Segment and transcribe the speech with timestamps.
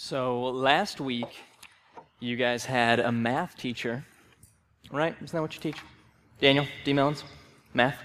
[0.00, 1.26] So last week,
[2.20, 4.04] you guys had a math teacher,
[4.92, 5.12] right?
[5.16, 5.76] Isn't that what you teach?
[6.40, 6.92] Daniel, D.
[6.92, 7.24] Mellons?
[7.74, 7.96] Math?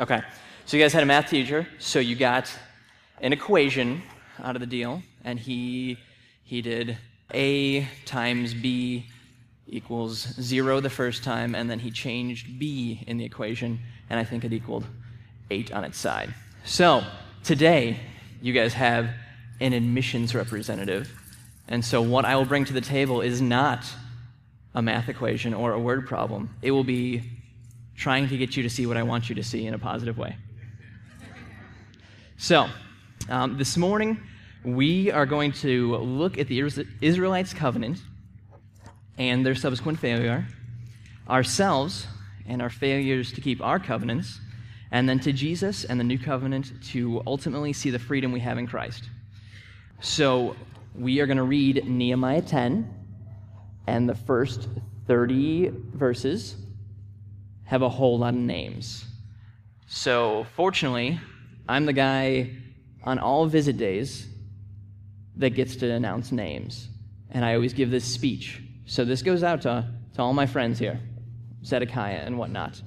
[0.00, 0.22] Okay.
[0.64, 2.50] So you guys had a math teacher, so you got
[3.20, 4.00] an equation
[4.42, 5.98] out of the deal, and he,
[6.42, 6.96] he did
[7.34, 9.04] A times B
[9.66, 13.78] equals zero the first time, and then he changed B in the equation,
[14.08, 14.86] and I think it equaled
[15.50, 16.34] eight on its side.
[16.64, 17.04] So
[17.44, 18.00] today,
[18.40, 19.10] you guys have
[19.60, 21.12] an admissions representative.
[21.68, 23.84] And so, what I will bring to the table is not
[24.74, 26.50] a math equation or a word problem.
[26.62, 27.22] It will be
[27.96, 30.16] trying to get you to see what I want you to see in a positive
[30.16, 30.36] way.
[32.38, 32.68] So,
[33.28, 34.18] um, this morning,
[34.64, 36.60] we are going to look at the
[37.00, 37.98] Israelites' covenant
[39.18, 40.46] and their subsequent failure,
[41.28, 42.06] ourselves
[42.46, 44.40] and our failures to keep our covenants,
[44.90, 48.58] and then to Jesus and the new covenant to ultimately see the freedom we have
[48.58, 49.08] in Christ.
[50.02, 50.56] So
[50.94, 52.88] we are going to read Nehemiah 10,
[53.86, 54.66] and the first
[55.06, 56.56] 30 verses
[57.64, 59.04] have a whole lot of names.
[59.86, 61.20] So fortunately,
[61.68, 62.50] I'm the guy
[63.04, 64.26] on all visit days
[65.36, 66.88] that gets to announce names.
[67.30, 68.62] And I always give this speech.
[68.86, 70.98] So this goes out to, to all my friends here,
[71.62, 72.80] Zedekiah and whatnot.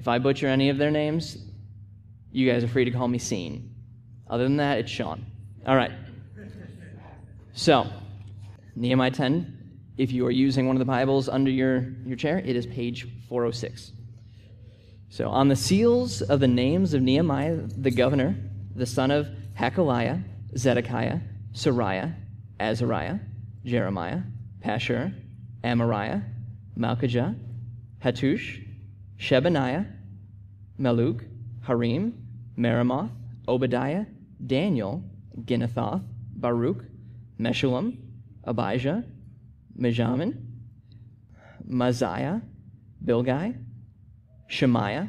[0.00, 1.38] If I butcher any of their names,
[2.32, 3.74] you guys are free to call me Scene.
[4.28, 5.24] Other than that, it's Sean.
[5.64, 5.92] All right.
[7.58, 7.86] So,
[8.74, 12.54] Nehemiah 10, if you are using one of the Bibles under your, your chair, it
[12.54, 13.92] is page 406.
[15.08, 18.36] So, on the seals of the names of Nehemiah the governor,
[18.74, 20.22] the son of Hachaliah,
[20.54, 21.20] Zedekiah,
[21.54, 22.14] Seraiah,
[22.60, 23.20] Azariah,
[23.64, 24.20] Jeremiah,
[24.62, 25.14] Pashhur,
[25.64, 26.24] Amariah,
[26.78, 27.38] Malchijah,
[28.04, 28.62] Hattush,
[29.18, 29.90] Shebaniah,
[30.78, 31.24] Malluch,
[31.62, 32.22] Harim,
[32.58, 33.08] Meremoth,
[33.48, 34.04] Obadiah,
[34.46, 35.02] Daniel,
[35.40, 36.04] Ginnathoth,
[36.34, 36.84] Baruch,
[37.38, 37.98] Meshullam,
[38.44, 39.04] Abijah,
[39.78, 40.42] Mijamin,
[41.68, 42.42] Maaziah,
[43.04, 43.56] Bilgai,
[44.48, 45.08] Shemaiah.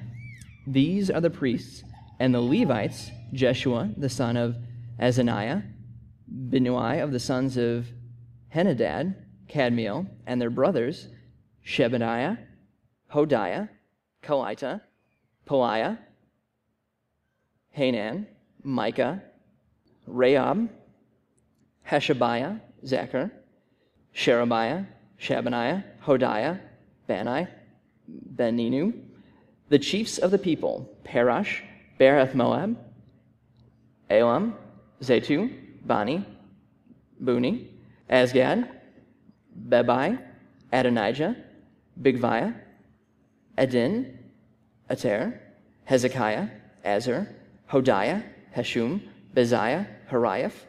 [0.66, 1.84] These are the priests,
[2.20, 4.56] and the Levites, Jeshua, the son of
[5.00, 5.64] Azaniah,
[6.50, 7.88] Binnui of the sons of
[8.54, 9.16] Henadad,
[9.48, 11.08] Kadmiel, and their brothers,
[11.66, 12.38] Shebaniah,
[13.14, 13.70] Hodiah,
[14.24, 14.82] Kelita,
[15.48, 15.98] Pelaiah,
[17.70, 18.28] Hanan,
[18.64, 19.22] Micah,
[20.10, 20.70] Rehob,
[21.90, 23.32] Hashabiah, Zechar,
[24.14, 24.86] Sherebiah,
[25.20, 26.60] Shabaniah, Hodiah,
[27.08, 27.48] Bani,
[28.36, 28.94] Beninu,
[29.70, 31.62] the chiefs of the people, Parosh,
[32.00, 32.78] Beerath Moab,
[34.10, 34.56] Elam,
[35.02, 35.52] Zattu,
[35.86, 36.26] Bani,
[37.20, 37.70] Bunni,
[38.10, 38.68] Azgad,
[39.70, 40.20] Bebai,
[40.72, 41.36] Adonijah,
[42.02, 42.54] Bigvai,
[43.58, 44.18] Adin,
[44.90, 45.42] Ater,
[45.86, 46.48] Hezekiah,
[46.86, 47.28] Azzur,
[47.72, 48.24] Hodiah,
[48.56, 49.02] Hashum,
[49.34, 50.66] Beziah, Hariph,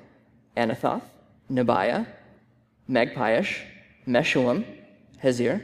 [0.58, 1.02] Anathoth,
[1.50, 2.04] Nebiah,
[2.91, 3.60] Magpiash,
[4.06, 4.64] Meshullam,
[5.22, 5.62] Hezir,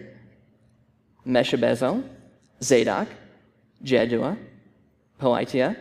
[1.27, 2.09] Meshezabel,
[2.63, 3.09] Zadok,
[3.83, 4.39] Jaddua,
[5.21, 5.77] Pelatiah,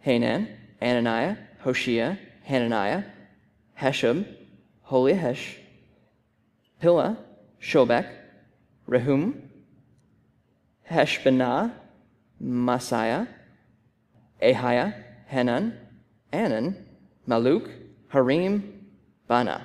[0.00, 0.48] Hanan,
[0.80, 3.02] Ananiah, Hoshea, Hananiah,
[3.80, 4.24] Hasshub,
[4.88, 5.56] Hallohesh,
[6.80, 7.16] Pilha,
[7.60, 8.06] Shobek,
[8.88, 9.34] Rehum,
[10.88, 11.72] Hashabnah,
[12.42, 13.26] Maaseiah,
[14.40, 14.94] Ahiah,
[15.26, 15.76] Hanan,
[16.32, 16.76] Anan,
[17.28, 17.68] Malluch,
[18.08, 18.86] Harim,
[19.28, 19.62] Baanah.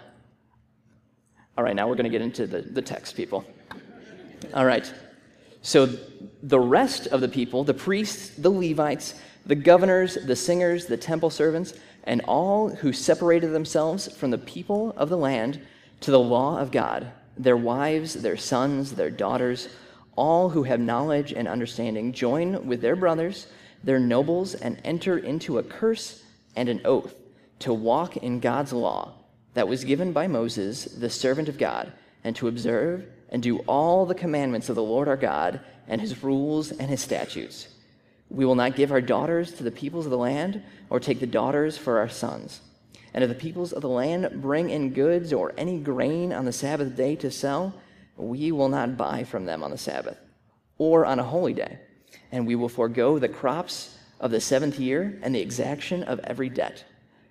[1.58, 3.46] All right, now we're going to get into the, the text, people.
[4.54, 4.92] All right.
[5.62, 5.88] So
[6.42, 9.16] the rest of the people, the priests, the Levites,
[9.46, 11.74] the governors, the singers, the temple servants,
[12.04, 15.62] and all who separated themselves from the people of the land
[16.02, 19.70] to the law of God, their wives, their sons, their daughters,
[20.18, 23.48] all who have knowledge and understanding, join with their brothers,
[23.84, 26.24] their nobles, and enter into a curse
[26.56, 27.16] and an oath
[27.64, 29.14] to walk in God's law
[29.54, 31.94] that was given by Moses, the servant of God,
[32.24, 36.24] and to observe and do all the commandments of the Lord our God and his
[36.24, 37.70] rules and his statutes.
[38.30, 41.26] We will not give our daughters to the peoples of the land or take the
[41.26, 42.60] daughters for our sons.
[43.14, 46.52] And if the peoples of the land bring in goods or any grain on the
[46.52, 47.74] Sabbath day to sell,
[48.18, 50.18] we will not buy from them on the Sabbath
[50.78, 51.80] or on a holy day.
[52.32, 56.50] And we will forego the crops of the seventh year and the exaction of every
[56.50, 56.84] debt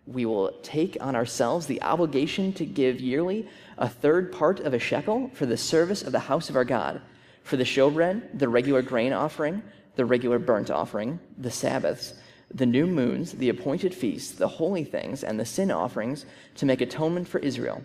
[0.06, 4.78] we will take on ourselves the obligation to give yearly a third part of a
[4.78, 7.00] shekel for the service of the house of our God,
[7.44, 9.62] for the showbread, the regular grain offering,
[9.96, 12.14] the regular burnt offering, the Sabbaths,
[12.54, 16.26] the new moons, the appointed feasts, the holy things, and the sin offerings
[16.56, 17.82] to make atonement for Israel,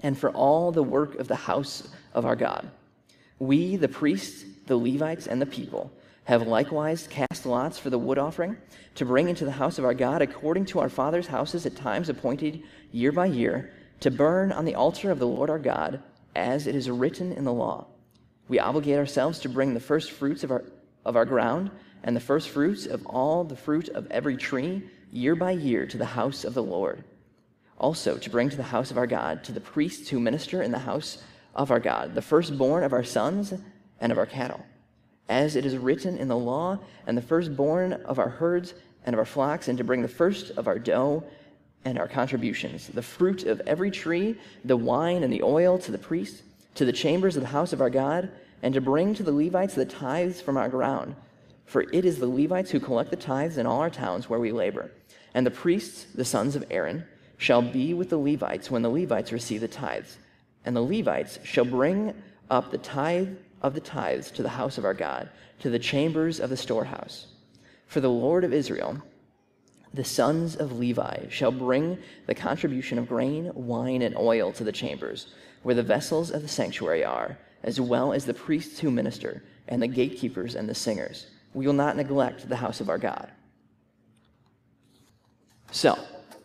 [0.00, 2.70] and for all the work of the house of our God.
[3.38, 5.90] We, the priests, the Levites, and the people,
[6.26, 8.56] have likewise cast lots for the wood offering
[8.96, 12.08] to bring into the house of our God according to our fathers' houses at times
[12.08, 12.62] appointed
[12.92, 16.02] year by year to burn on the altar of the Lord our God,
[16.34, 17.86] as it is written in the law.
[18.48, 20.64] We obligate ourselves to bring the first fruits of our,
[21.04, 21.70] of our ground
[22.02, 24.82] and the first fruits of all the fruit of every tree
[25.12, 27.04] year by year to the house of the Lord.
[27.78, 30.72] Also, to bring to the house of our God, to the priests who minister in
[30.72, 31.18] the house
[31.54, 33.54] of our God, the firstborn of our sons
[34.00, 34.64] and of our cattle,
[35.28, 38.74] as it is written in the law, and the firstborn of our herds
[39.04, 41.24] and of our flocks, and to bring the first of our dough
[41.84, 45.98] and our contributions, the fruit of every tree, the wine and the oil to the
[45.98, 46.42] priests,
[46.74, 48.30] to the chambers of the house of our God,
[48.62, 51.14] and to bring to the Levites the tithes from our ground.
[51.64, 54.52] For it is the Levites who collect the tithes in all our towns where we
[54.52, 54.90] labor.
[55.34, 57.04] And the priests, the sons of Aaron,
[57.38, 60.16] shall be with the Levites when the Levites receive the tithes.
[60.64, 62.14] And the Levites shall bring
[62.50, 63.36] up the tithe
[63.66, 65.28] of the tithes to the house of our God,
[65.58, 67.26] to the chambers of the storehouse.
[67.86, 69.02] For the Lord of Israel,
[69.92, 74.72] the sons of Levi shall bring the contribution of grain, wine, and oil to the
[74.72, 79.42] chambers, where the vessels of the sanctuary are, as well as the priests who minister,
[79.68, 81.26] and the gatekeepers and the singers.
[81.52, 83.30] We will not neglect the house of our God.
[85.72, 85.98] So,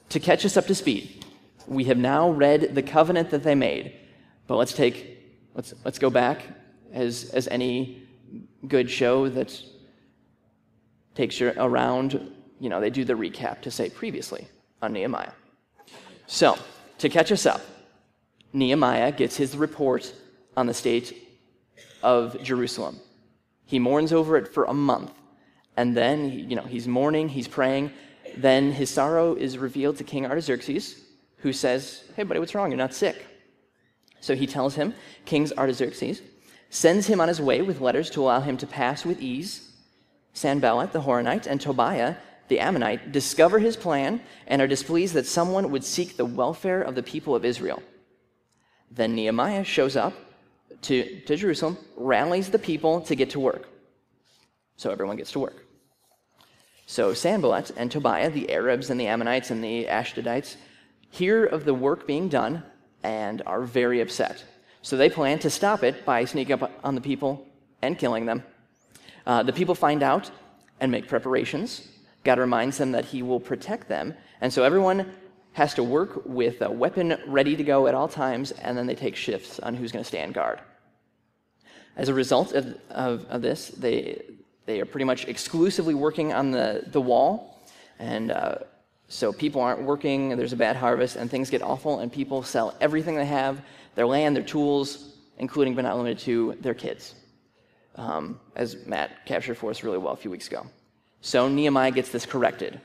[0.09, 1.23] to catch us up to speed,
[1.67, 3.95] we have now read the covenant that they made,
[4.47, 5.19] but let's take,
[5.53, 6.43] let's, let's go back
[6.93, 8.03] as, as any
[8.67, 9.61] good show that
[11.15, 14.47] takes you around you know, they do the recap to say previously
[14.83, 15.31] on Nehemiah.
[16.27, 16.57] So,
[16.99, 17.61] to catch us up,
[18.53, 20.13] Nehemiah gets his report
[20.55, 21.17] on the state
[22.03, 22.99] of Jerusalem.
[23.65, 25.11] He mourns over it for a month.
[25.75, 27.91] And then, you know, he's mourning, he's praying.
[28.37, 31.01] Then his sorrow is revealed to King Artaxerxes,
[31.37, 32.69] who says, Hey, buddy, what's wrong?
[32.69, 33.25] You're not sick.
[34.19, 34.93] So he tells him,
[35.25, 36.21] King Artaxerxes,
[36.71, 39.69] sends him on his way with letters to allow him to pass with ease.
[40.33, 42.15] Sanballat the Horonite and Tobiah
[42.51, 46.95] the Ammonite, discover his plan and are displeased that someone would seek the welfare of
[46.95, 47.81] the people of Israel.
[48.91, 50.13] Then Nehemiah shows up
[50.81, 53.69] to, to Jerusalem, rallies the people to get to work.
[54.75, 55.65] So everyone gets to work.
[56.87, 60.57] So Sanballat and Tobiah, the Arabs and the Ammonites and the Ashdodites,
[61.09, 62.63] hear of the work being done
[63.01, 64.43] and are very upset.
[64.81, 67.45] So they plan to stop it by sneaking up on the people
[67.81, 68.43] and killing them.
[69.25, 70.31] Uh, the people find out
[70.79, 71.87] and make preparations.
[72.23, 74.15] God reminds them that He will protect them.
[74.41, 75.11] And so everyone
[75.53, 78.95] has to work with a weapon ready to go at all times, and then they
[78.95, 80.59] take shifts on who's going to stand guard.
[81.97, 84.21] As a result of, of, of, this, they,
[84.65, 87.59] they are pretty much exclusively working on the, the wall.
[87.99, 88.55] And uh,
[89.11, 92.73] so people aren't working, there's a bad harvest, and things get awful, and people sell
[92.79, 93.61] everything they have
[93.95, 97.15] their land, their tools, including but not limited to their kids,
[97.95, 100.65] um, as Matt captured for us really well a few weeks ago.
[101.19, 102.79] So Nehemiah gets this corrected.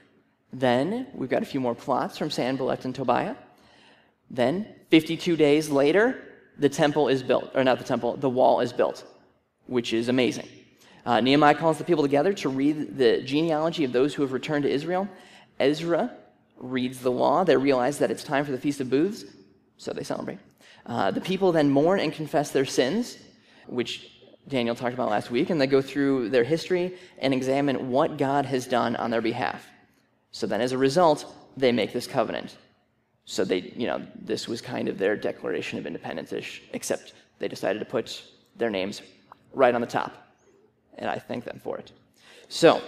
[0.53, 3.37] Then we've got a few more plots from Sanballat and Tobiah.
[4.29, 6.23] Then, 52 days later,
[6.59, 9.05] the temple is built, or not the temple, the wall is built,
[9.67, 10.49] which is amazing.
[11.05, 14.65] Uh, Nehemiah calls the people together to read the genealogy of those who have returned
[14.65, 15.09] to Israel.
[15.59, 16.11] Ezra
[16.59, 17.45] reads the law.
[17.45, 19.25] They realize that it's time for the Feast of Booths,
[19.77, 20.39] so they celebrate.
[20.87, 23.19] Uh, the people then mourn and confess their sins,
[23.67, 24.11] which
[24.49, 28.47] Daniel talked about last week, and they go through their history and examine what God
[28.47, 29.67] has done on their behalf.
[30.31, 32.57] So then, as a result, they make this covenant.
[33.25, 37.49] So they, you know, this was kind of their declaration of independence ish, except they
[37.49, 38.23] decided to put
[38.57, 39.03] their names
[39.53, 40.13] right on the top.
[40.99, 41.91] And I thank them for it.
[42.49, 42.81] So,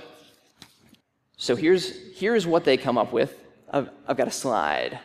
[1.38, 3.42] so here's, here's what they come up with.
[3.70, 4.98] I've, I've got a slide.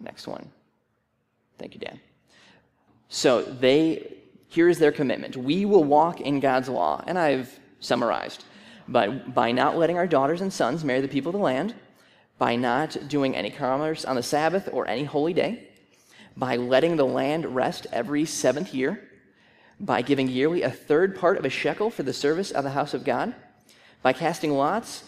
[0.00, 0.50] Next one.
[1.58, 2.00] Thank you, Dan.
[3.08, 4.16] So they
[4.48, 5.36] here is their commitment.
[5.36, 7.02] We will walk in God's law.
[7.06, 8.44] And I've summarized.
[8.88, 11.74] But by not letting our daughters and sons marry the people of the land,
[12.38, 15.68] by not doing any commerce on the Sabbath or any holy day,
[16.36, 19.08] by letting the land rest every seventh year,
[19.80, 22.94] by giving yearly a third part of a shekel for the service of the house
[22.94, 23.34] of God,
[24.02, 25.04] by casting lots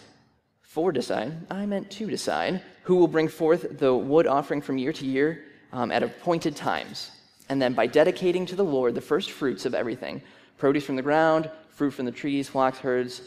[0.78, 4.92] for design, I meant to design, who will bring forth the wood offering from year
[4.92, 5.42] to year
[5.72, 7.10] um, at appointed times
[7.48, 10.22] and then by dedicating to the Lord the first fruits of everything
[10.56, 13.22] produce from the ground, fruit from the trees, flocks, herds,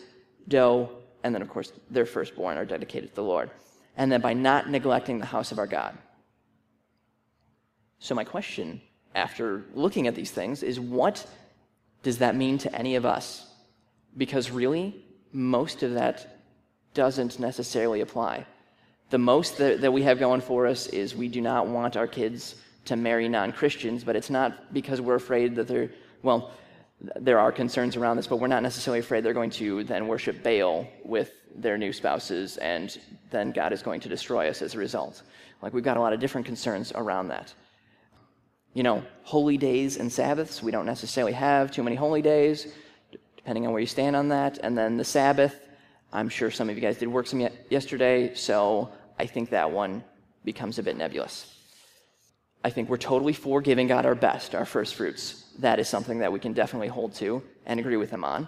[0.48, 0.91] dough,
[1.24, 3.51] and then, of course, their firstborn are dedicated to the Lord.
[3.98, 5.98] And then by not neglecting the house of our God.
[8.00, 8.79] So, my question
[9.13, 11.27] after looking at these things is what
[12.01, 13.46] does that mean to any of us?
[14.15, 15.03] Because really,
[15.34, 16.38] most of that
[16.93, 18.45] doesn't necessarily apply.
[19.10, 22.07] The most that, that we have going for us is we do not want our
[22.07, 22.55] kids
[22.86, 25.89] to marry non Christians, but it's not because we're afraid that they're,
[26.24, 26.51] well,
[27.15, 30.43] there are concerns around this, but we're not necessarily afraid they're going to then worship
[30.43, 32.98] Baal with their new spouses, and
[33.31, 35.24] then God is going to destroy us as a result.
[35.62, 37.53] Like, we've got a lot of different concerns around that.
[38.74, 42.74] You know, holy days and Sabbaths, we don't necessarily have too many holy days,
[43.36, 44.60] depending on where you stand on that.
[44.63, 45.60] And then the Sabbath,
[46.13, 50.03] I'm sure some of you guys did work some yesterday, so I think that one
[50.44, 51.56] becomes a bit nebulous.
[52.63, 55.46] I think we're totally for giving God our best, our first fruits.
[55.60, 58.48] That is something that we can definitely hold to and agree with Him on.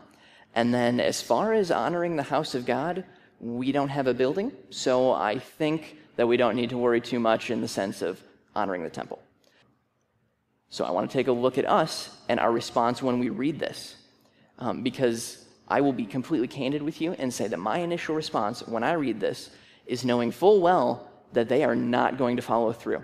[0.55, 3.05] And then, as far as honoring the house of God,
[3.39, 7.19] we don't have a building, so I think that we don't need to worry too
[7.19, 8.21] much in the sense of
[8.55, 9.19] honoring the temple.
[10.69, 13.59] So I want to take a look at us and our response when we read
[13.59, 13.95] this,
[14.59, 18.67] um, because I will be completely candid with you and say that my initial response
[18.67, 19.49] when I read this
[19.85, 23.03] is knowing full well that they are not going to follow through.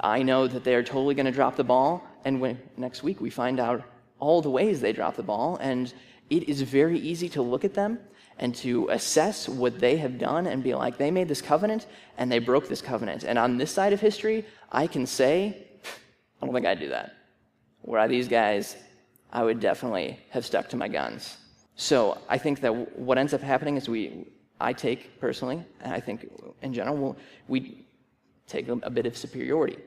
[0.00, 3.20] I know that they are totally going to drop the ball, and when, next week
[3.20, 3.82] we find out
[4.18, 5.92] all the ways they drop the ball, and
[6.28, 7.98] it is very easy to look at them
[8.38, 11.86] and to assess what they have done and be like, they made this covenant
[12.16, 13.22] and they broke this covenant.
[13.24, 15.66] And on this side of history, I can say,
[16.40, 17.12] I don't think I'd do that.
[17.82, 18.76] Where are these guys,
[19.32, 21.36] I would definitely have stuck to my guns.
[21.76, 24.26] So I think that what ends up happening is we,
[24.60, 26.30] I take personally, and I think
[26.62, 27.16] in general,
[27.48, 27.86] we
[28.46, 29.78] take a bit of superiority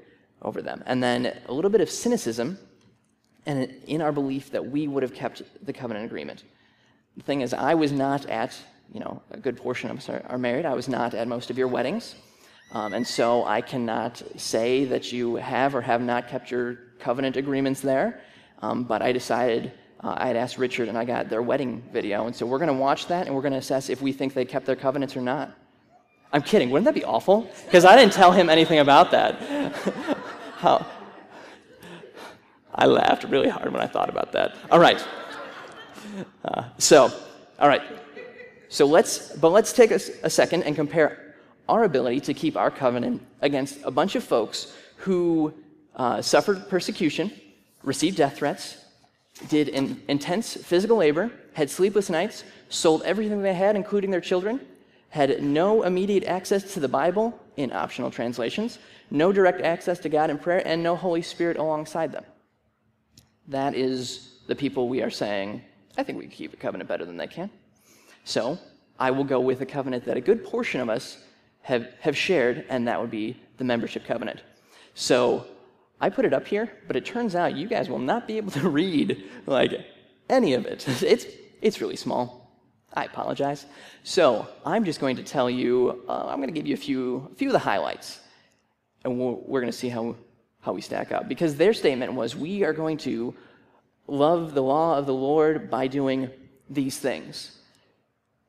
[0.41, 0.83] over them.
[0.85, 2.57] And then a little bit of cynicism
[3.45, 6.43] and in our belief that we would have kept the covenant agreement.
[7.17, 8.57] The thing is, I was not at,
[8.93, 10.65] you know, a good portion of us are, married.
[10.65, 12.15] I was not at most of your weddings.
[12.71, 17.37] Um, and so I cannot say that you have or have not kept your covenant
[17.37, 18.21] agreements there.
[18.63, 22.27] Um, but I decided, uh, I had asked Richard and I got their wedding video.
[22.27, 24.33] And so we're going to watch that and we're going to assess if we think
[24.33, 25.53] they kept their covenants or not.
[26.31, 26.69] I'm kidding.
[26.69, 27.51] Wouldn't that be awful?
[27.65, 29.35] Because I didn't tell him anything about that.
[30.55, 30.85] How,
[32.73, 34.55] I laughed really hard when I thought about that.
[34.71, 35.05] All right.
[36.45, 37.11] Uh, so,
[37.59, 37.81] all right.
[38.69, 41.35] So let's, but let's take a, a second and compare
[41.67, 45.53] our ability to keep our covenant against a bunch of folks who
[45.97, 47.29] uh, suffered persecution,
[47.83, 48.77] received death threats,
[49.49, 54.59] did in, intense physical labor, had sleepless nights, sold everything they had, including their children,
[55.09, 58.79] had no immediate access to the Bible in optional translations,
[59.11, 62.25] no direct access to God in prayer, and no Holy Spirit alongside them.
[63.47, 65.61] That is the people we are saying,
[65.97, 67.49] I think we can keep a covenant better than they can.
[68.23, 68.57] So
[68.99, 71.19] I will go with a covenant that a good portion of us
[71.61, 74.41] have, have shared, and that would be the membership covenant.
[74.95, 75.45] So
[76.03, 78.51] I put it up here, but it turns out you guys will not be able
[78.61, 79.73] to read like
[80.29, 80.85] any of it.
[81.13, 81.25] It's,
[81.61, 82.25] it's really small.
[82.93, 83.65] I apologize.
[84.03, 87.29] So I'm just going to tell you, uh, I'm going to give you a few,
[87.31, 88.19] a few of the highlights,
[89.03, 90.15] and we're, we're going to see how
[90.63, 91.27] how we stack up.
[91.27, 93.33] Because their statement was, we are going to
[94.07, 96.29] love the law of the Lord by doing
[96.69, 97.59] these things.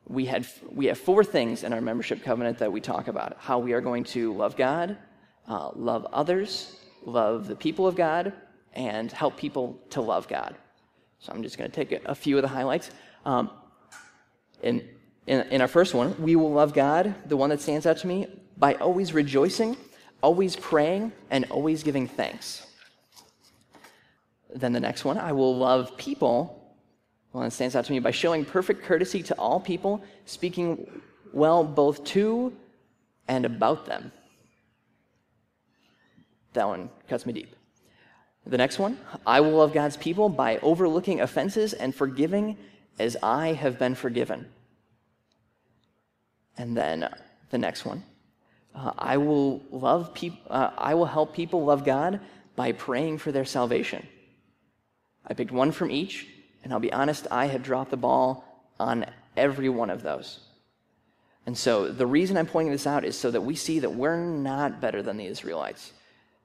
[0.06, 3.58] We, had, we have four things in our membership covenant that we talk about how
[3.58, 4.96] we are going to love God,
[5.48, 8.32] uh, love others, love the people of God,
[8.72, 10.54] and help people to love God.
[11.18, 12.90] So I'm just going to take a, few of the highlights.
[13.24, 13.50] Um,
[14.62, 14.88] in,
[15.26, 18.06] in, in our first one, we will love God, the one that stands out to
[18.06, 19.76] me, by always rejoicing
[20.24, 22.66] always praying and always giving thanks.
[24.54, 26.74] Then the next one, I will love people.
[27.32, 31.02] Well, it stands out to me by showing perfect courtesy to all people, speaking
[31.34, 32.54] well both to
[33.28, 34.12] and about them.
[36.54, 37.54] That one cuts me deep.
[38.46, 42.56] The next one, I will love God's people by overlooking offenses and forgiving
[42.98, 44.46] as I have been forgiven.
[46.56, 47.08] And then
[47.50, 48.04] the next one,
[48.74, 50.40] uh, I will love people.
[50.48, 52.20] Uh, I will help people love God
[52.54, 54.06] by praying for their salvation.
[55.26, 56.26] I picked one from each,
[56.62, 58.44] and I'll be honest, I have dropped the ball
[58.78, 59.06] on
[59.36, 60.40] every one of those.
[61.46, 64.16] And so the reason I'm pointing this out is so that we see that we're
[64.16, 65.92] not better than the Israelites.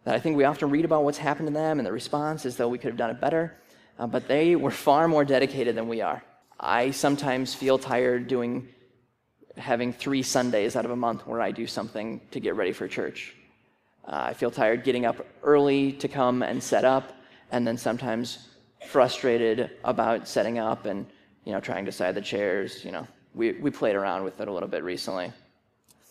[0.05, 2.55] That I think we often read about what's happened to them and the response is
[2.55, 3.55] though we could have done it better,
[3.97, 6.23] uh, but they were far more dedicated than we are.
[6.59, 8.67] I sometimes feel tired doing
[9.57, 12.87] having three Sundays out of a month where I do something to get ready for
[12.87, 13.35] church.
[14.05, 17.13] Uh, I feel tired getting up early to come and set up,
[17.51, 18.49] and then sometimes
[18.87, 21.05] frustrated about setting up and
[21.45, 22.83] you know trying to side the chairs.
[22.83, 25.31] You know, we we played around with it a little bit recently.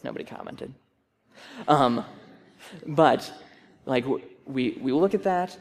[0.04, 0.72] Nobody commented,
[1.66, 2.04] um,
[2.86, 3.32] but
[3.88, 4.04] like
[4.46, 5.56] we we look at that,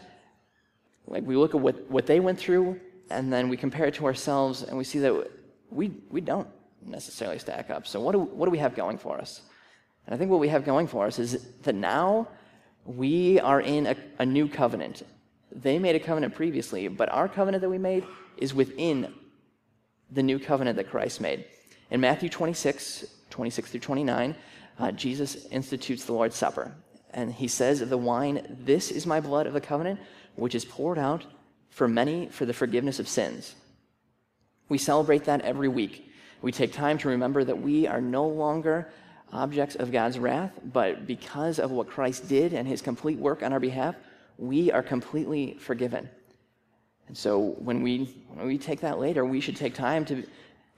[1.08, 2.80] like we look at what what they went through,
[3.10, 5.14] and then we compare it to ourselves, and we see that
[5.70, 6.48] we we don't
[6.86, 7.88] necessarily stack up.
[7.88, 9.42] So, what do, what do we have going for us?
[10.06, 12.28] And I think what we have going for us is that now
[12.86, 15.04] we are in a, a new covenant
[15.52, 18.06] they made a covenant previously, but our covenant that we made
[18.38, 19.14] is within
[20.12, 21.46] the new covenant that Christ made.
[21.90, 24.36] In Matthew 26, 26 through 29,
[24.80, 26.74] uh, Jesus institutes the Lord's Supper.
[27.12, 30.00] And he says of the wine, This is my blood of the covenant,
[30.36, 31.26] which is poured out
[31.70, 33.56] for many for the forgiveness of sins.
[34.70, 36.12] We celebrate that every week.
[36.42, 38.90] We take time to remember that we are no longer
[39.34, 43.54] objects of God's wrath, but because of what Christ did and his complete work on
[43.54, 43.96] our behalf,
[44.38, 46.10] we are completely forgiven.
[47.08, 50.24] And so when we, when we take that later, we should take time to,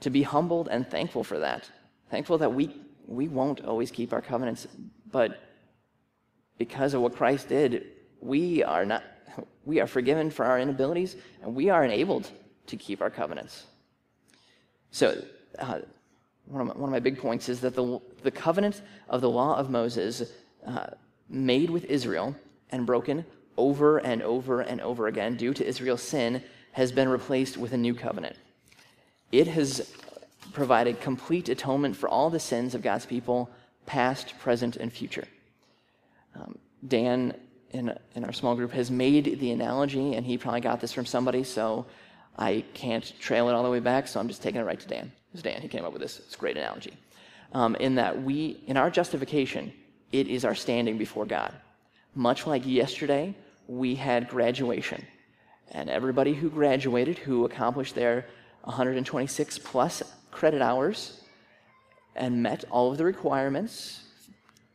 [0.01, 1.69] to be humbled and thankful for that.
[2.09, 4.67] Thankful that we, we won't always keep our covenants,
[5.12, 5.39] but
[6.59, 7.87] because of what Christ did,
[8.21, 9.03] we are not
[9.65, 12.29] we are forgiven for our inabilities and we are enabled
[12.67, 13.65] to keep our covenants.
[14.91, 15.23] So
[15.57, 15.79] uh,
[16.45, 19.29] one, of my, one of my big points is that the, the covenant of the
[19.29, 20.31] law of Moses
[20.65, 20.87] uh,
[21.29, 22.35] made with Israel
[22.71, 23.25] and broken
[23.57, 27.77] over and over and over again due to Israel's sin has been replaced with a
[27.77, 28.35] new covenant.
[29.31, 29.93] It has
[30.51, 33.49] provided complete atonement for all the sins of God's people,
[33.85, 35.27] past, present, and future.
[36.36, 36.57] Um,
[36.88, 37.33] Dan
[37.71, 41.05] in, in our small group has made the analogy, and he probably got this from
[41.05, 41.86] somebody, so
[42.38, 44.88] I can't trail it all the way back, so I'm just taking it right to
[44.88, 45.12] Dan.
[45.33, 46.93] It's Dan, he came up with this, this great analogy.
[47.53, 49.74] Um, in that we, in our justification,
[50.12, 51.53] it is our standing before God.
[52.15, 53.36] Much like yesterday,
[53.67, 55.05] we had graduation.
[55.71, 58.25] And everybody who graduated, who accomplished their
[58.63, 61.21] 126 plus credit hours
[62.15, 64.03] and met all of the requirements,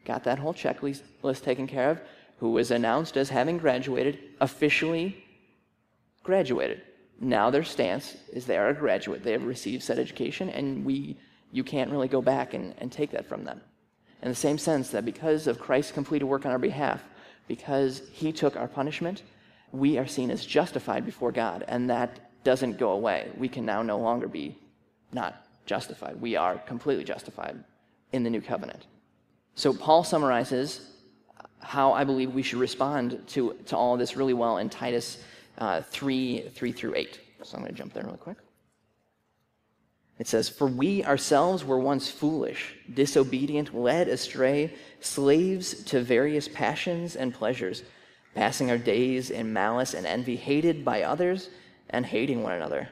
[0.05, 1.03] got that whole checklist
[1.43, 2.01] taken care of,
[2.39, 5.25] who was announced as having graduated, officially
[6.23, 6.83] graduated.
[7.21, 9.23] Now their stance is they are a graduate.
[9.23, 11.17] They have received said education, and we,
[11.53, 13.61] you can't really go back and, and take that from them.
[14.23, 17.03] In the same sense that because of Christ's completed work on our behalf,
[17.47, 19.23] because he took our punishment,
[19.71, 23.31] we are seen as justified before God, and that doesn't go away.
[23.37, 24.59] We can now no longer be
[25.13, 26.21] not justified.
[26.21, 27.63] We are completely justified
[28.13, 28.87] in the new covenant.
[29.55, 30.91] So Paul summarizes
[31.61, 35.23] how I believe we should respond to, to all this really well in Titus
[35.59, 37.21] uh, 3 3 through 8.
[37.43, 38.39] So I'm going to jump there really quick.
[40.19, 47.17] It says, For we ourselves were once foolish, disobedient, led astray, slaves to various passions
[47.17, 47.83] and pleasures,
[48.35, 51.51] passing our days in malice and envy, hated by others
[51.91, 52.89] and hating one another.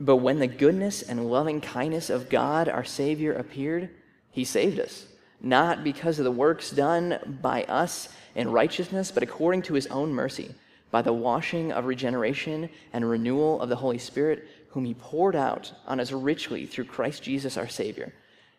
[0.00, 3.90] But when the goodness and loving kindness of God our Savior appeared,
[4.30, 5.06] he saved us,
[5.40, 10.12] not because of the works done by us in righteousness, but according to his own
[10.12, 10.54] mercy,
[10.90, 15.72] by the washing of regeneration and renewal of the Holy Spirit whom he poured out
[15.86, 18.12] on us richly through Christ Jesus our Savior,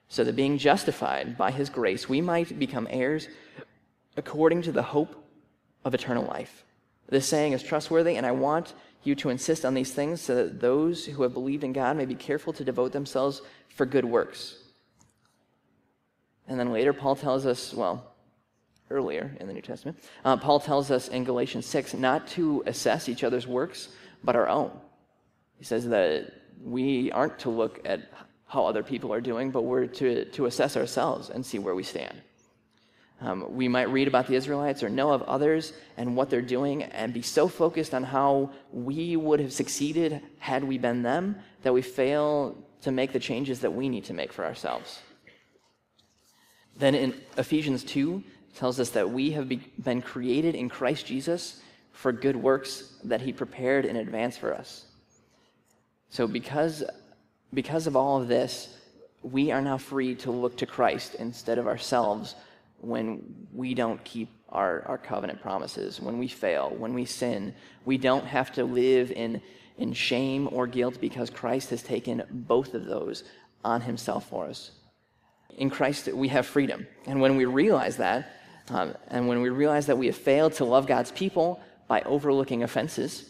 [0.10, 3.28] so that being justified by his grace, we might become heirs
[4.18, 5.16] according to the hope
[5.86, 6.66] of eternal life.
[7.08, 10.62] This saying is trustworthy, and I want you to insist on these things so that
[10.62, 14.61] those who have believed in God may be careful to devote themselves for good works.
[16.52, 18.12] And then later, Paul tells us, well,
[18.90, 23.08] earlier in the New Testament, uh, Paul tells us in Galatians 6 not to assess
[23.08, 23.88] each other's works,
[24.22, 24.70] but our own.
[25.58, 28.02] He says that we aren't to look at
[28.48, 31.84] how other people are doing, but we're to, to assess ourselves and see where we
[31.84, 32.22] stand.
[33.22, 36.84] Um, we might read about the Israelites or know of others and what they're doing
[36.84, 41.72] and be so focused on how we would have succeeded had we been them that
[41.72, 45.00] we fail to make the changes that we need to make for ourselves.
[46.78, 48.24] Then in Ephesians 2
[48.56, 49.52] tells us that we have
[49.84, 54.86] been created in Christ Jesus for good works that he prepared in advance for us.
[56.10, 56.84] So, because,
[57.54, 58.76] because of all of this,
[59.24, 62.36] we are now free to look to Christ instead of ourselves
[62.80, 67.54] when we don't keep our, our covenant promises, when we fail, when we sin.
[67.86, 69.42] We don't have to live in,
[69.78, 73.24] in shame or guilt because Christ has taken both of those
[73.64, 74.72] on himself for us.
[75.58, 76.88] In Christ, we have freedom.
[77.06, 78.32] And when we realize that,
[78.70, 82.64] um, and when we realize that we have failed to love God's people by overlooking
[82.64, 83.30] offenses,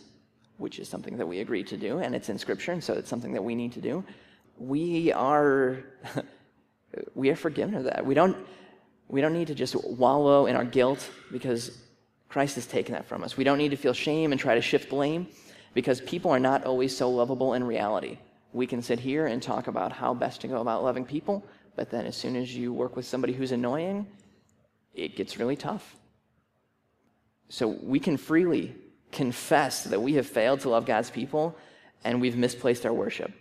[0.57, 3.09] which is something that we agreed to do, and it's in Scripture, and so it's
[3.09, 4.03] something that we need to do.
[4.57, 5.77] We are
[7.15, 8.05] we are forgiven of that.
[8.05, 8.37] We don't
[9.07, 11.77] we don't need to just wallow in our guilt because
[12.29, 13.35] Christ has taken that from us.
[13.35, 15.27] We don't need to feel shame and try to shift blame
[15.73, 18.17] because people are not always so lovable in reality.
[18.53, 21.43] We can sit here and talk about how best to go about loving people,
[21.75, 24.07] but then as soon as you work with somebody who's annoying,
[24.93, 25.95] it gets really tough.
[27.49, 28.75] So we can freely
[29.11, 31.55] confess that we have failed to love God's people
[32.03, 33.31] and we've misplaced our worship.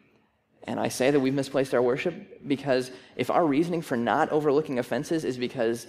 [0.64, 4.78] And I say that we've misplaced our worship because if our reasoning for not overlooking
[4.78, 5.86] offenses is because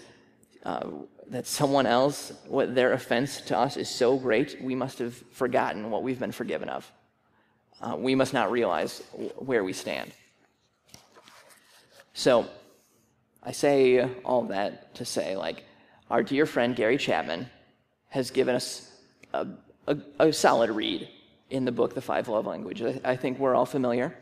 [0.63, 0.87] uh,
[1.27, 5.89] that someone else, what their offense to us is so great, we must have forgotten
[5.89, 6.89] what we've been forgiven of.
[7.81, 9.01] Uh, we must not realize
[9.37, 10.11] where we stand.
[12.13, 12.47] So,
[13.43, 15.63] I say all that to say, like,
[16.09, 17.49] our dear friend Gary Chapman
[18.09, 18.91] has given us
[19.33, 19.47] a,
[19.87, 21.07] a, a solid read
[21.49, 22.99] in the book, The Five Love Languages.
[23.03, 24.15] I, I think we're all familiar.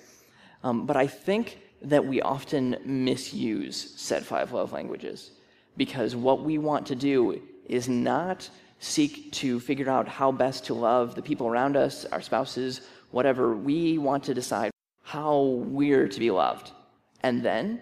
[0.63, 5.31] Um, but I think that we often misuse said five love languages
[5.77, 8.49] because what we want to do is not
[8.79, 13.55] seek to figure out how best to love the people around us, our spouses, whatever.
[13.55, 14.71] We want to decide
[15.03, 16.71] how we're to be loved.
[17.21, 17.81] And then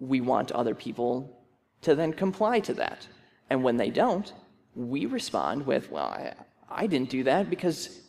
[0.00, 1.38] we want other people
[1.82, 3.06] to then comply to that.
[3.50, 4.32] And when they don't,
[4.74, 6.34] we respond with, well, I,
[6.70, 8.00] I didn't do that because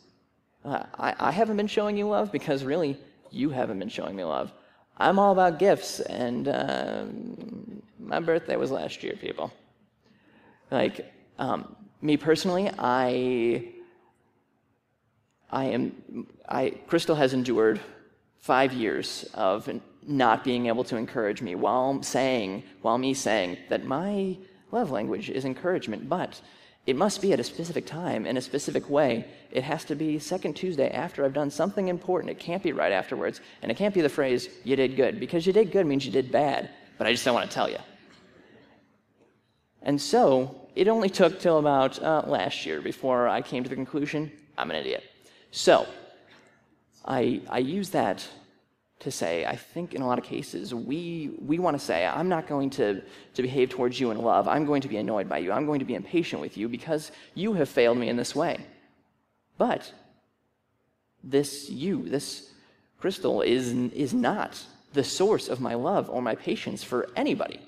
[0.64, 2.98] uh, I, I haven't been showing you love because really
[3.30, 4.52] you haven't been showing me love.
[4.96, 9.52] I'm all about gifts, and um, my birthday was last year, people.
[10.70, 13.72] Like, um, me personally, I,
[15.50, 17.80] I am, I, Crystal has endured
[18.38, 19.68] five years of
[20.06, 24.36] not being able to encourage me while saying, while me saying that my
[24.70, 26.40] love language is encouragement, but
[26.86, 29.26] it must be at a specific time in a specific way.
[29.50, 32.30] It has to be second Tuesday after I've done something important.
[32.30, 33.40] It can't be right afterwards.
[33.62, 36.12] And it can't be the phrase, you did good, because you did good means you
[36.12, 37.78] did bad, but I just don't want to tell you.
[39.80, 43.76] And so it only took till about uh, last year before I came to the
[43.76, 45.04] conclusion I'm an idiot.
[45.52, 45.86] So
[47.04, 48.26] I, I use that
[49.00, 52.28] to say, I think in a lot of cases, we, we want to say, I'm
[52.28, 53.02] not going to,
[53.34, 54.48] to behave towards you in love.
[54.48, 55.52] I'm going to be annoyed by you.
[55.52, 58.58] I'm going to be impatient with you because you have failed me in this way.
[59.58, 59.92] But
[61.22, 62.50] this you, this
[62.98, 67.60] Crystal, is, is not the source of my love or my patience for anybody.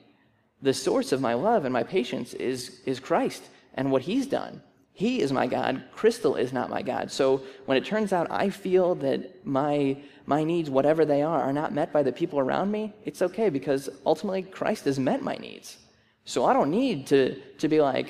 [0.63, 3.43] The source of my love and my patience is, is Christ
[3.75, 4.63] and what he's done.
[4.97, 5.85] He is my God.
[5.93, 7.13] Crystal is not my God.
[7.13, 11.53] So when it turns out I feel that my my needs, whatever they are, are
[11.53, 15.37] not met by the people around me, it's okay because ultimately Christ has met my
[15.37, 15.77] needs.
[16.25, 18.09] So I don't need to, to be like,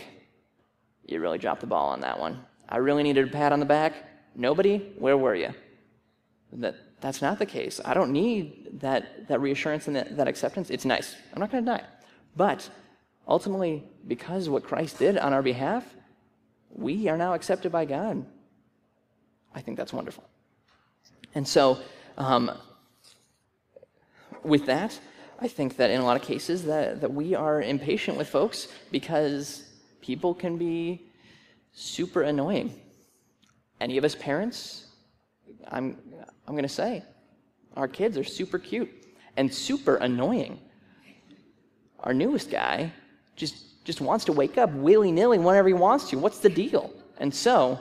[1.05, 2.39] you really dropped the ball on that one.
[2.69, 3.95] I really needed a pat on the back.
[4.37, 4.79] Nobody?
[4.97, 5.53] Where were you?
[6.53, 7.81] That, that's not the case.
[7.85, 10.71] I don't need that, that reassurance and that, that acceptance.
[10.71, 11.17] It's nice.
[11.35, 11.85] I'm not going to it.
[12.37, 12.71] But
[13.27, 15.96] ultimately, because what Christ did on our behalf,
[16.77, 18.25] we are now accepted by God.
[19.55, 20.25] I think that's wonderful.
[21.35, 21.79] And so
[22.19, 22.51] um,
[24.43, 24.99] with that,
[25.39, 28.69] I think that in a lot of cases that, that we are impatient with folks
[28.91, 29.69] because
[30.01, 31.03] people can be
[31.73, 32.73] super annoying.
[33.81, 34.87] Any of us parents,
[35.69, 35.99] I'm,
[36.47, 37.03] I'm going to say,
[37.77, 38.91] our kids are super cute
[39.37, 40.59] and super annoying.
[42.01, 42.93] Our newest guy
[43.35, 46.19] just, just wants to wake up willy nilly whenever he wants to.
[46.19, 46.93] What's the deal?
[47.19, 47.79] And so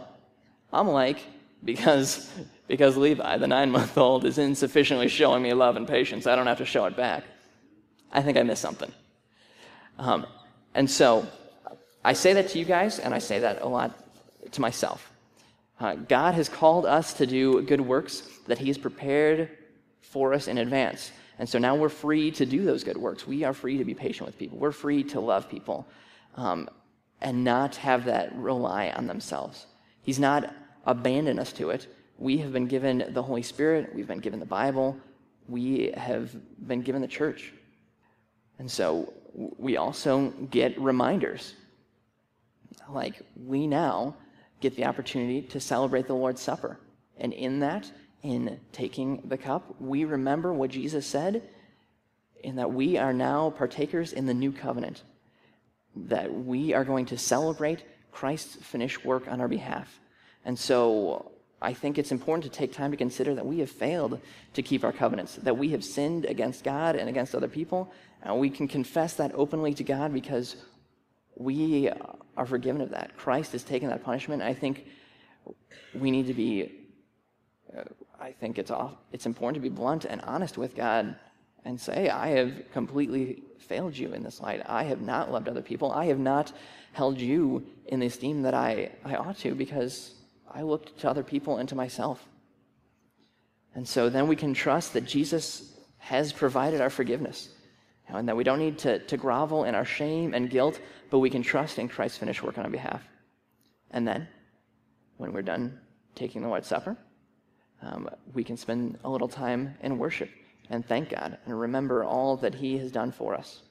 [0.72, 1.26] I'm like,
[1.64, 2.32] because
[2.68, 6.28] because Levi, the nine month old, is insufficiently showing me love and patience.
[6.28, 7.24] I don't have to show it back.
[8.12, 8.92] I think I missed something.
[9.98, 10.28] Um,
[10.76, 11.28] and so
[12.04, 13.98] I say that to you guys, and I say that a lot
[14.52, 15.12] to myself.
[15.80, 19.50] Uh, God has called us to do good works that He has prepared
[20.02, 21.12] for us in advance.
[21.38, 23.28] And so now we're free to do those good works.
[23.28, 24.58] We are free to be patient with people.
[24.58, 25.86] We're free to love people
[26.36, 26.70] um,
[27.22, 29.68] and not have that rely on themselves.
[30.02, 30.54] He's not
[30.86, 34.46] abandoned us to it, we have been given the Holy Spirit, we've been given the
[34.46, 34.96] Bible,
[35.48, 36.36] we have
[36.68, 37.54] been given the church.
[38.58, 41.56] And so we also get reminders.
[42.90, 44.16] Like we now
[44.62, 46.80] get the opportunity to celebrate the Lord's Supper.
[47.18, 47.92] And in that,
[48.26, 51.44] in taking the cup, we remember what Jesus said,
[52.44, 55.04] in that we are now partakers in the new covenant,
[55.96, 60.00] that we are going to celebrate Christ's finished work on our behalf.
[60.44, 64.20] And so I think it's important to take time to consider that we have failed
[64.54, 67.92] to keep our covenants, that we have sinned against God and against other people,
[68.24, 70.56] and we can confess that openly to God because
[71.36, 71.90] we
[72.38, 73.16] are forgiven of that.
[73.18, 74.42] Christ has taken that punishment.
[74.42, 74.86] I think
[75.94, 76.72] we need to be,
[77.78, 77.84] uh,
[78.20, 81.16] I think it's, off, it's important to be blunt and honest with God
[81.64, 84.62] and say, I have completely failed you in this light.
[84.66, 85.92] I have not loved other people.
[85.92, 86.52] I have not
[86.94, 90.14] held you in the esteem that I, I ought to because
[90.50, 92.26] I looked to other people and to myself.
[93.74, 97.50] And so then we can trust that Jesus has provided our forgiveness.
[98.08, 101.30] And that we don't need to, to grovel in our shame and guilt, but we
[101.32, 103.02] can trust in Christ's finished work on our behalf.
[103.90, 104.28] And then,
[105.18, 105.80] when we're done
[106.14, 106.96] taking the Lord's Supper,
[107.86, 110.30] um, we can spend a little time in worship
[110.70, 113.62] and thank God and remember all that He has done for us.